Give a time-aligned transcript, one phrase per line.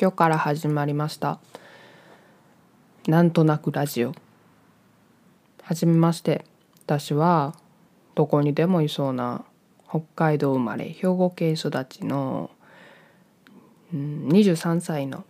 [0.00, 1.40] 今日から始まりました。
[3.08, 4.14] なんとなくラジオ。
[5.62, 6.44] はじめまして。
[6.84, 7.56] 私は
[8.14, 9.44] どこにでもいそうな
[9.88, 12.50] 北海道生まれ兵庫県育ちの、
[13.92, 15.24] 23歳の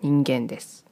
[0.00, 0.86] 人間です。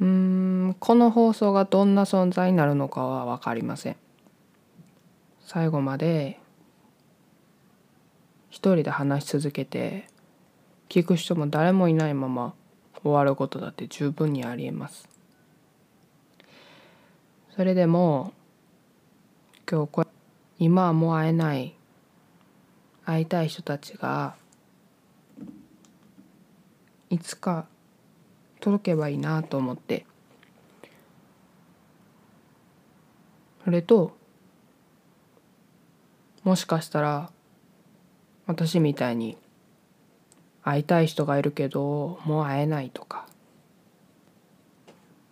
[0.00, 3.96] うんこの放送がどんな存在になるのかは分かりません。
[5.44, 6.40] 最後まで
[8.48, 10.06] 一人で話し続けて
[10.88, 12.54] 聞く人も誰もいないまま
[13.02, 15.08] 終わることだって十分にありえます。
[17.54, 18.32] それでも
[19.70, 20.06] 今日こ
[20.58, 21.74] 今はもう会えない
[23.04, 24.34] 会いたい人たちが
[27.10, 27.66] いつか
[28.60, 30.06] 届けばいいなと思って。
[33.64, 34.16] それと
[36.44, 37.30] もしかしたら
[38.46, 39.38] 私みたいに
[40.62, 43.26] 会いたい人がいるけどもう会えないとか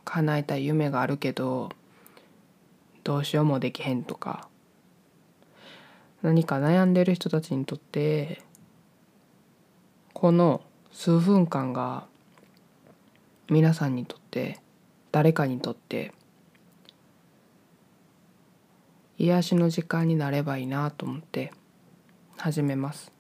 [0.05, 1.69] 叶えたい夢があるけど
[3.05, 4.49] どうしようもできへんとか
[6.23, 8.41] 何か悩んでる人たちにとって
[10.15, 12.07] この数分間が
[13.51, 14.61] 皆さんにとって
[15.11, 16.13] 誰かにとって
[19.23, 21.53] 癒しの時間になればいいなと思って
[22.37, 23.13] 始めます。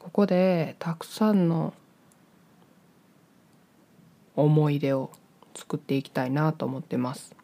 [0.00, 1.72] ここでたくさんの
[4.34, 5.12] 思い出を
[5.54, 7.36] 作っていきたいなと思ってます。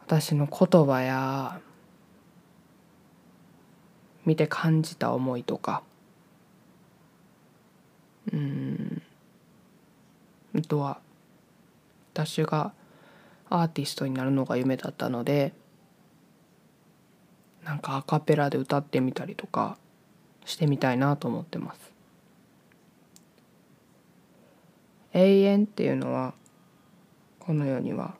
[0.00, 1.60] 私の言葉や
[4.26, 5.84] 見て感じた思いとか
[8.32, 9.02] うん
[10.58, 10.98] あとは
[12.12, 12.72] 私が
[13.54, 15.52] アーティストになるのが夢だったので
[17.64, 19.76] なんかアカペラで歌ってみたりとか
[20.44, 21.92] してみたいなと思ってます。
[25.12, 26.32] 永遠っていうのは
[27.38, 28.14] この世には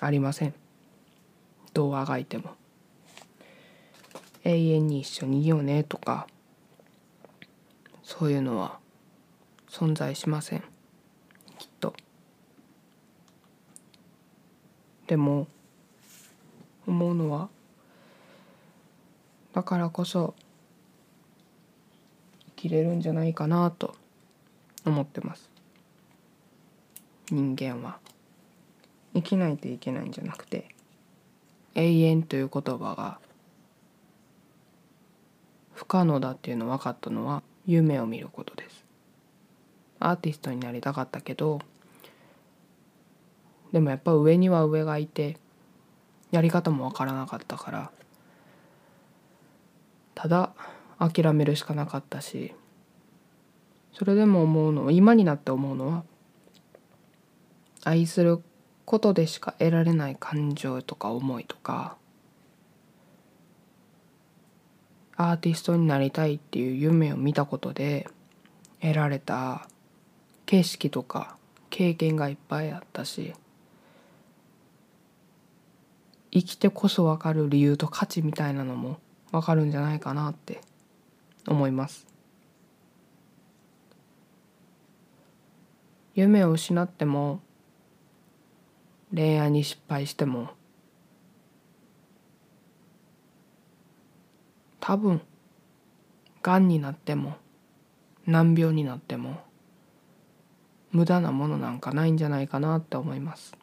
[0.00, 0.54] ありません
[1.74, 2.52] どうあがいても
[4.44, 6.26] 永遠に一緒にいようねとか
[8.02, 8.78] そういうのは
[9.68, 10.77] 存在しません。
[15.08, 15.48] でも
[16.86, 17.48] 思うのは
[19.54, 20.34] だからこそ
[22.46, 23.96] 生きれるんじゃないかなと
[24.84, 25.50] 思ってます。
[27.30, 27.98] 人間は。
[29.14, 30.68] 生きないといけないんじゃなくて
[31.74, 33.18] 永遠という言葉が
[35.72, 38.84] 不可能だっていうの分かったのは夢を見ることです。
[40.00, 41.60] アーティストになりたかったけど
[43.72, 45.36] でもやっぱ上には上がいて
[46.30, 47.90] やり方もわからなかったから
[50.14, 50.52] ただ
[50.98, 52.54] 諦めるしかなかったし
[53.92, 56.04] それでも思うの今になって思うのは
[57.84, 58.42] 愛する
[58.84, 61.96] ことでしか得られない感情とか思いとか
[65.16, 68.08] アーティストになりたいっていう夢を見たことで
[68.80, 69.68] 得られた
[70.46, 71.36] 景色とか
[71.70, 73.34] 経験がいっぱいあったし
[76.30, 78.98] 生きてこそ分かる理由と価値みたいなのも
[79.32, 80.60] 分かるんじゃないかなって
[81.46, 82.06] 思います
[86.14, 87.40] 夢を失っても
[89.14, 90.50] 恋愛に失敗しても
[94.80, 95.20] 多分
[96.42, 97.36] がんになっても
[98.26, 99.40] 難病になっても
[100.92, 103.57] 無駄なものなんかないんじゃないかなって思います。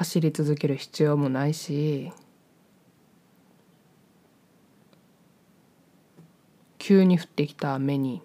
[0.00, 2.10] 走り続ける必要もないし
[6.78, 8.22] 急に降ってきた雨に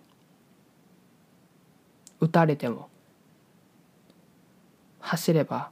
[2.21, 2.87] 打たれても
[5.01, 5.69] 走れば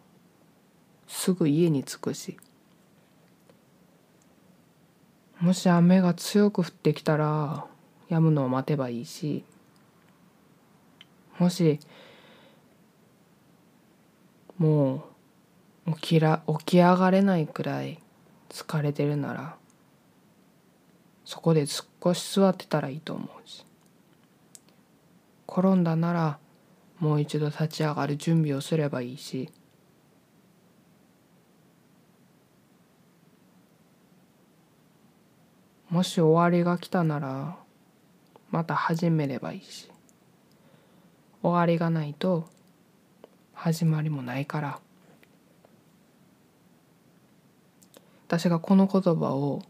[1.07, 2.35] すぐ家に着くし
[5.39, 7.65] もし雨が強く降ってきたら
[8.09, 9.45] 止むのを待てばいいし
[11.39, 11.79] もし
[14.57, 15.12] もう
[15.85, 17.99] 起きら起き上がれないくらい
[18.49, 19.55] 疲れてるなら
[21.25, 23.65] そこで少し座ってたらいいと思うし。
[25.47, 26.39] 転んだなら
[26.99, 29.49] もう一度立ち上がる準備をすればいいし。
[35.89, 37.55] もし終わりが来たなら
[38.49, 39.89] また始めればいいし。
[41.41, 42.49] 終わりがないと
[43.53, 44.82] 始まりもないから。
[48.33, 49.61] 私がこの言葉を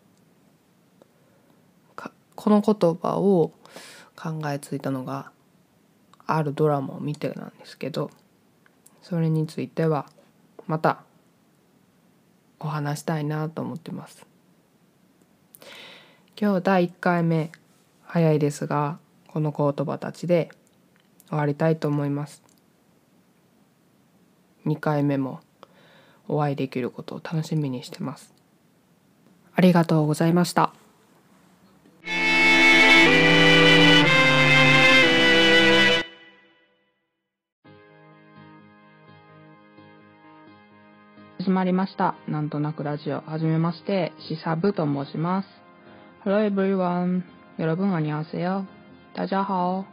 [2.34, 3.52] この言葉を
[4.16, 5.32] 考えついたのが
[6.26, 8.10] あるドラマを見てなんですけど
[9.02, 10.06] それについては
[10.66, 11.02] また
[12.62, 14.26] お話したいなと思ってます。
[16.40, 17.52] 今日第1回目
[18.06, 20.50] 早いですがこの言葉たちで
[21.28, 22.42] 終わりたいと思います。
[24.66, 25.42] 2回目も
[26.30, 28.34] お会いできることを楽しみにしてます。
[29.55, 30.73] ありがとうございました。
[41.39, 42.15] 始まりました。
[42.29, 43.23] なんとなくラジオ。
[43.23, 45.49] はじめまして、シサブと申します。
[46.25, 47.23] Hello everyone.
[47.59, 48.67] 여러분안녕하세 요。
[49.15, 49.87] 大家好。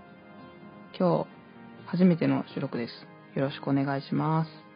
[1.00, 1.28] 今日、
[1.86, 3.40] 初めての収録です。
[3.40, 4.69] よろしくお願いします。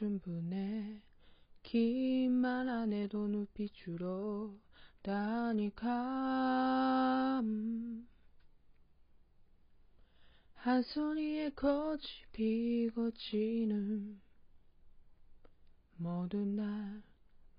[0.00, 1.02] 준비네
[1.62, 4.58] 긴말 안 해도 눈빛 주로
[5.02, 5.86] 다니까
[10.54, 12.00] 한 소리에 꽃이
[12.32, 14.18] 피고 지는
[15.98, 17.02] 모든 날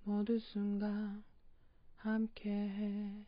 [0.04, 1.24] 모든 순간
[1.98, 3.25] 함께해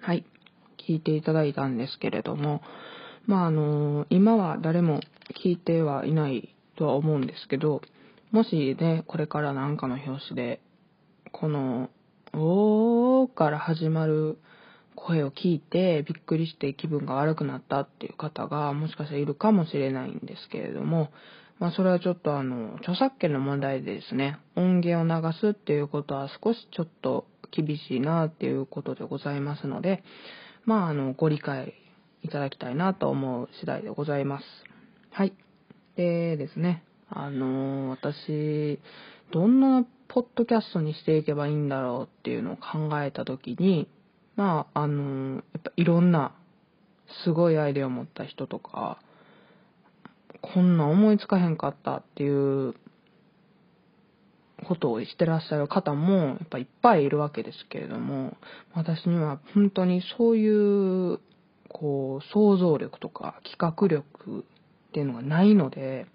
[0.00, 0.24] はい。
[0.78, 2.62] 聞いていただいたんですけれども、
[3.25, 4.99] まああの、今は誰も
[5.43, 7.81] 聞いてはいないとは思うんですけど、
[8.31, 10.61] もしね、これからなんかの表紙で、
[11.31, 11.89] この、
[12.33, 14.39] おーから始まる
[14.95, 21.11] 声を聞いてびっくりして気分が悪くなったっていう方がもしかしたらいるかもしれないんですけれども、
[21.59, 30.03] まあそれはちょっとあの、著作権の問題でですね、音源を流すっていうことは少しちょっと厳しいなっていうことでございますので、
[30.65, 31.73] まああの、ご理解
[32.23, 34.45] いただきたいなと思う次第でございます。
[35.11, 35.33] はい。
[35.95, 38.79] でですね、あの私、
[39.31, 43.87] どんなポッドキャストにしていけばいいんだろうっていうのを考えたときに、
[44.35, 46.33] まあ、あのやっぱいろんな
[47.23, 48.99] すごいアイデアを持った人とか、
[50.41, 52.75] こんな思いつかへんかったっていう
[54.67, 58.37] ことをしてらっしゃる方もやっぱいっぱいいるわけですけれども、
[58.73, 61.19] 私には本当にそういう
[61.73, 64.45] こう、想像力とか企画力
[64.89, 66.05] っていうのがないので、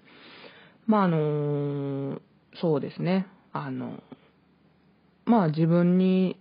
[0.87, 2.21] まあ、あの、
[2.61, 4.03] そうですね、あの、
[5.27, 6.39] まあ自分に、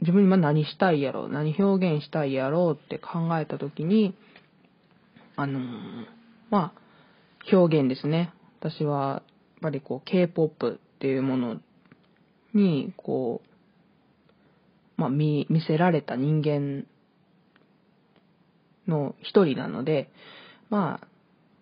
[0.00, 4.14] 自分に今何したいやろう、何表現したいやろうって考えたときに、
[5.36, 5.60] あの、
[6.50, 8.32] まあ、表現ですね。
[8.60, 9.22] 私は、やっ
[9.62, 11.60] ぱりこう、K-POP っていうもの
[12.54, 13.42] に、こ
[14.98, 16.86] う、まあ、見、見せられた人間
[18.86, 20.10] の一人なので、
[20.70, 21.08] まあ、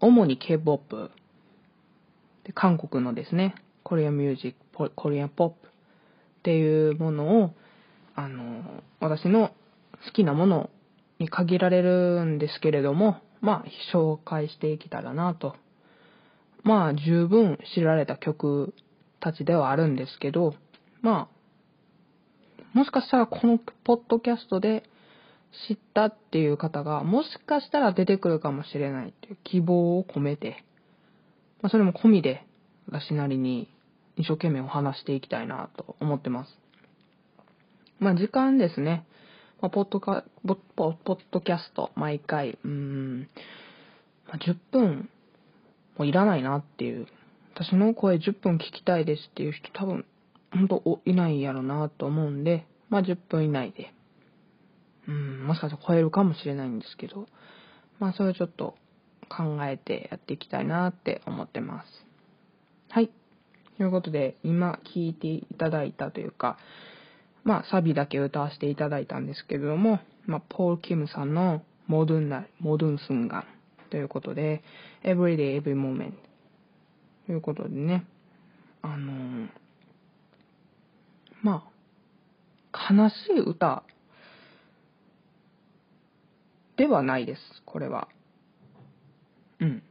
[0.01, 1.11] 主に K-POP、
[2.55, 5.71] 韓国のですね、コリアンミュージック、コリアンポップっ
[6.43, 7.55] ていうものを、
[8.15, 9.53] あの、私の
[10.07, 10.71] 好きなもの
[11.19, 15.57] に限られるんですけれども、まあ、紹介していけたらなと。
[16.63, 18.75] まあ、十分知られた曲
[19.21, 20.55] たちではあるんですけど、
[21.03, 24.83] まあ、もしかしたらこのポッドキャストで
[25.69, 30.65] 知ったっていう方が、もしかしたら出てくるかもしれないっていう希望を込めて、
[31.63, 32.45] まあ、それも込みで、
[32.87, 33.69] 私なりに
[34.17, 36.59] 一生懸命お話していきたいなと思ってます。
[37.99, 39.07] まあ、時間ですね。
[39.63, 40.55] まあ、ポッドカ、ポ
[40.91, 43.29] ッドキャスト、毎回、うん、
[44.29, 45.09] まあ、10分
[45.97, 47.07] もいらないなっていう。
[47.55, 50.05] 私の声10分聞きたいですっていう人多分、
[50.53, 53.95] 本当いないやろなと思うんで、まあ、10分以内で
[55.09, 57.27] うん、もしかしたら超えるかもしれないんですけど、
[57.99, 58.77] まあそれをちょっと
[59.29, 61.87] 考えてやっていきたいなって思ってます。
[62.89, 63.11] はい。
[63.77, 66.59] ということで、今聴いていただいたというか、
[67.43, 73.45] まあサビだけ歌わせていただいたんですけれども、まあポール・キムさんのモドゥンナ、モドゥンスンガン
[73.91, 74.63] ということで、
[75.03, 76.15] Everyday Every Moment
[77.27, 78.07] ということでね、
[78.83, 79.49] あのー、
[81.43, 81.65] ま
[82.73, 83.83] あ、悲しい歌
[86.77, 88.09] ではないです、これは。
[89.61, 89.83] うん。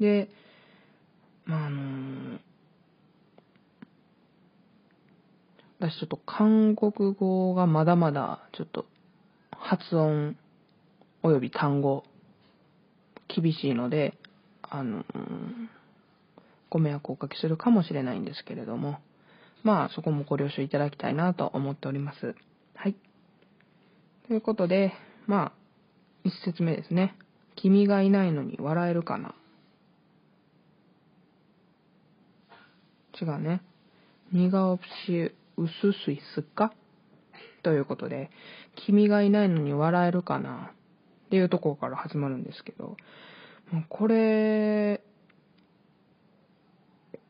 [0.00, 0.28] で、
[1.44, 2.38] まあ、あのー、
[5.78, 8.86] 私ちょっと韓国語がまだまだちょっと
[9.50, 10.36] 発音
[11.22, 12.04] および単語
[13.28, 14.18] 厳しいので、
[14.62, 15.04] あのー、
[16.70, 18.98] ご迷惑をおかけするかもしれないんですけれども、
[19.62, 22.34] まあそこもご了承いただきたいなと思っております。
[22.74, 22.96] はい。
[24.26, 24.92] ということで、
[25.26, 25.52] まあ、
[26.24, 27.16] 一節目ですね。
[27.56, 29.34] 君がいないのに笑えるかな
[33.20, 33.60] 違うね。
[34.32, 36.72] 니가しうすすいすか？
[37.62, 38.30] ということで、
[38.74, 40.72] 君がいないのに笑えるかな？
[41.26, 42.96] っていうところから始まるんですけど、
[43.88, 45.02] これ、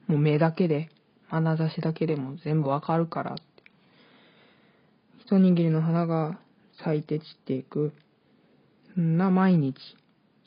[0.08, 0.90] もう目だけで、
[1.30, 3.36] 眼差しだけでも全部わかるから
[5.26, 6.38] 一握りの花が
[6.84, 7.92] 咲いて散っていく。
[8.96, 9.76] な毎日、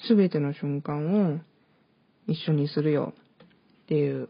[0.07, 1.41] すべての瞬間を
[2.27, 3.15] 一緒にするよ
[3.85, 4.29] っていう、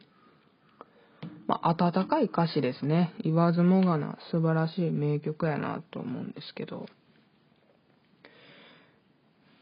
[1.47, 3.12] まあ、温かい歌詞ですね。
[3.23, 6.87] 言わずもがな素晴らしい名曲やなと思うんですけど。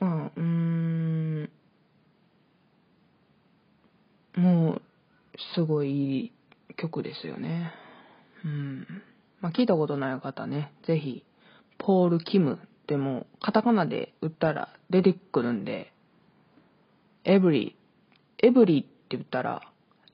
[0.00, 1.50] まあ、うーん、
[4.37, 4.82] もう、
[5.54, 6.32] すごいいい
[6.76, 7.73] 曲ですよね。
[8.44, 8.87] うん。
[9.40, 11.25] まあ、聞いたことない方ね、ぜひ、
[11.78, 15.91] ポール・キムでも、カタカナで打ったら出てくるんで、
[17.24, 17.76] エブリ、
[18.38, 19.62] エブリって言ったら、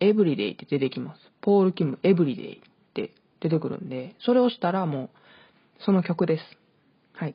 [0.00, 1.20] エブリデイって出てきます。
[1.40, 2.60] ポール・キム、エブリデイっ
[2.94, 5.10] て出てくるんで、それをしたらもう、
[5.84, 6.44] その曲です。
[7.14, 7.34] はい。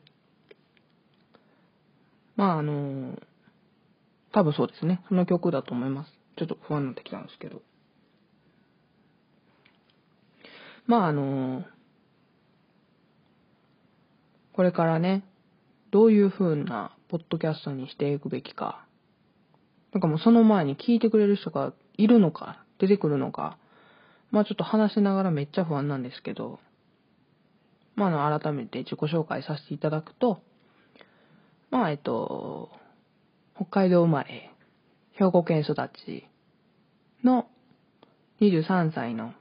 [2.35, 3.21] まあ、あのー、
[4.31, 5.01] 多分そうですね。
[5.07, 6.11] その曲だと思います。
[6.37, 7.61] ちょっと不安になってきたんですけど。
[10.85, 11.65] まあ、あのー、
[14.53, 15.23] これからね、
[15.91, 18.85] どういう風なポッドキャストにしていくべきか。
[19.93, 23.57] なんかもうその前に聞いてくれる人がいるのか、出てくるのか。
[24.31, 26.59] まあちょっと話しながらめっちゃ不安なんですけど、
[27.95, 30.41] まああの改めて自己紹介させていただくと、
[31.69, 32.71] まあえっと、
[33.55, 34.51] 北海道生まれ、
[35.13, 36.25] 兵庫県育ち
[37.23, 37.47] の
[38.41, 39.33] 23歳の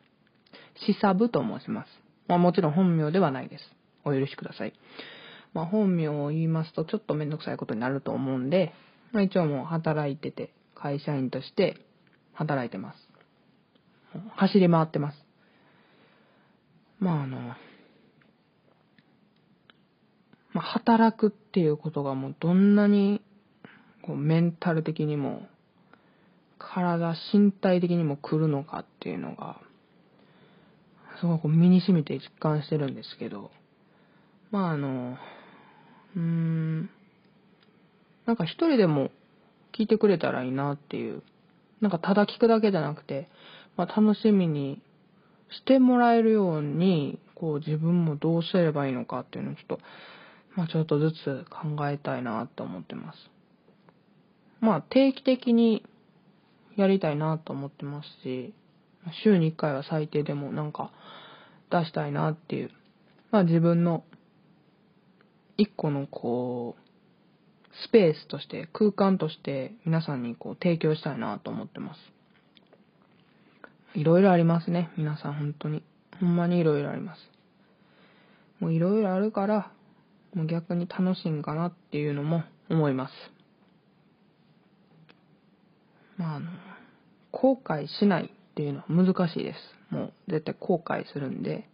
[0.86, 1.88] シサブと申します。
[2.28, 3.64] まあもちろん本名ではないです。
[4.04, 4.74] お許しください。
[5.54, 8.72] まあ、本名を言いますとちょっとめんどくさいことになると思うんで、
[9.12, 11.76] まあ、一応もう働いてて、会社員として
[12.32, 12.98] 働いてます。
[14.36, 15.18] 走り回ってます。
[16.98, 17.38] まああの、
[20.52, 23.22] まあ、働くっていうことがもうどんなに
[24.02, 25.46] こうメンタル的にも
[26.58, 29.60] 体身体的にも来るのかっていうのが
[31.20, 33.50] すごく身に染みて実感してるんですけど
[34.52, 35.16] まああの、
[36.14, 36.90] うーん、
[38.26, 39.10] なんか一人でも
[39.76, 41.22] 聞いてくれたらいいなっていう、
[41.80, 43.28] なんかただ聞くだけじゃなくて、
[43.76, 44.80] まあ楽しみに
[45.50, 49.80] してもらえるように、こう自分もどうすればいいのかっていうのをちょっと、
[50.54, 53.18] まあちょっとずつ考えたいなと思ってます。
[54.60, 55.84] まあ定期的に
[56.76, 58.54] やりたいなと思ってますし、
[59.24, 60.92] 週に1回は最低でもなんか
[61.70, 62.70] 出したいなっていう、
[63.30, 64.04] まあ自分の
[65.56, 66.81] 一個のこう、
[67.84, 72.00] スペースとして、空間として皆さんにこう提供したいなと思ってます。
[73.94, 74.90] いろいろありますね。
[74.96, 75.82] 皆さん本当に。
[76.20, 77.20] ほんまにいろいろあります。
[78.60, 79.72] もういろいろあるから、
[80.34, 83.12] もう逆に楽しいんかなっていうのも思います。
[86.16, 86.50] まああの、
[87.32, 89.58] 後悔しないっていうのは難しいです。
[89.94, 91.68] もう絶対後悔するんで。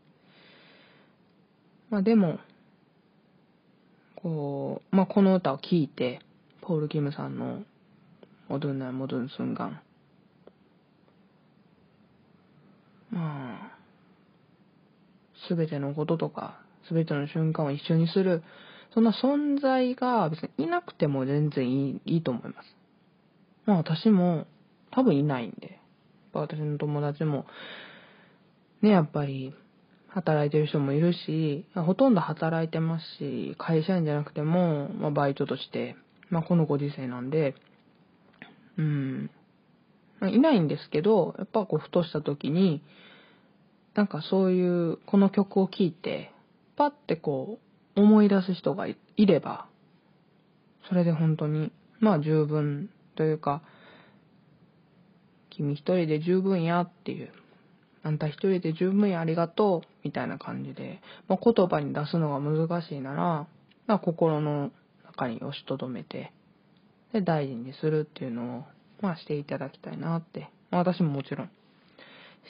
[1.91, 2.39] まあでも、
[4.29, 6.21] こう、まあ、この歌を聴いて、
[6.61, 7.63] ポール・キムさんの、
[8.49, 9.81] モドゥンナイ・モドゥン・スンガン。
[13.11, 13.79] まあ、
[15.49, 18.43] すべてのこととか、すべての瞬間を一緒にする、
[18.93, 22.77] そんな存在が別にいなくても全然いいいいと思います。
[23.67, 24.47] まあ私も
[24.91, 25.79] 多分いないんで、
[26.33, 27.47] 私の友達も、
[28.83, 29.55] ね、やっぱり
[30.09, 35.97] 働いてる人もいるし、ほとんど働いてますし、会社員じゃなくても、まあ、バイトとして、
[36.31, 37.55] まあ、このご時世なんで、
[38.79, 39.31] うん、
[40.23, 42.83] いないんですけど、やっぱこう、ふとした時に、
[43.95, 46.33] なんかそういう、この曲を聴いて、
[46.77, 47.59] パッてこ
[47.97, 49.67] う、思い出す人がいれば、
[50.89, 53.63] それで本当に、まあ十分というか、
[55.51, 57.33] 君一人で十分やっていう、
[58.03, 63.47] あんた一人で十分やありがとうみたいな感じで、まあ、言葉に出すのが難しいなら、
[63.87, 64.71] まあ、心の
[65.05, 66.33] 中に押しとどめて、
[67.13, 68.65] で、大事にするっていうのを、
[69.01, 71.51] まあ、していただきたいなって、まあ、私ももちろん、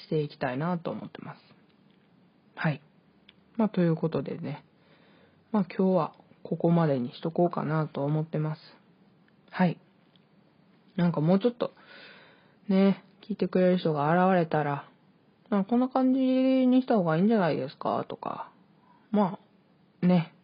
[0.06, 1.40] していきたいなと思ってます。
[2.54, 2.80] はい。
[3.56, 4.64] まあ、ということでね、
[5.52, 6.12] まあ、今日は
[6.42, 8.60] ここまでにしとこうかなと思ってます。
[9.50, 9.78] はい。
[10.96, 11.72] なんかもうちょっと、
[12.68, 14.87] ね、聞いてくれる人が現れたら、
[15.50, 18.04] あ、こんな感じにした方がいいんじゃないですか？
[18.08, 18.50] とか、
[19.10, 19.38] ま
[20.02, 20.34] あ、ね。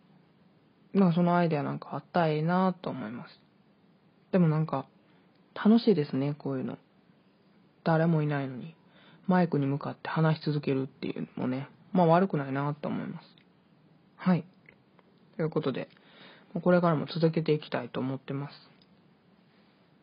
[0.93, 3.41] まあそのアイデアなんかあったらいいなと思います。
[4.33, 4.87] でもなんか、
[5.55, 6.79] 楽しいですね、こういうの。
[7.83, 8.75] 誰もいないのに、
[9.27, 13.27] マイクに向かって話し続けるっていうのもね、まあ悪くないなと思います。
[14.17, 14.45] はい。
[15.37, 15.89] ということで、
[16.63, 18.55] これからも続けていきたいと思ってます。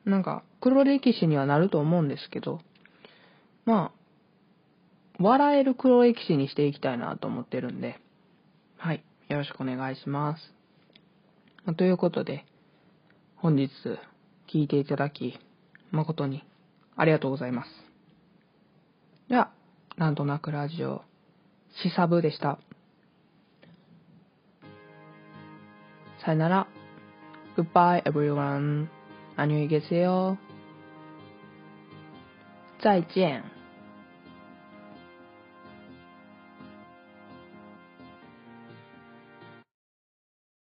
[0.06, 2.60] なんか、黒歴史にはなると思うんですけど、
[3.66, 4.01] まあ、
[5.21, 7.99] 笑える黒歴史にしていきたいなと思ってるんで、
[8.77, 9.05] はい。
[9.29, 10.53] よろしくお願いします。
[11.65, 12.45] まあ、ということで、
[13.37, 13.71] 本日、
[14.53, 15.39] 聞いていただき、
[15.91, 16.45] 誠に
[16.97, 17.71] ありがとうございます。
[19.29, 19.51] では、
[19.97, 21.03] なんとなくラジオ、
[21.83, 22.59] しさぶでした。
[26.25, 26.67] さよなら。
[27.57, 28.89] Goodbye everyone.
[29.37, 30.37] 안녕히 계세요.
[32.83, 33.43] 再见。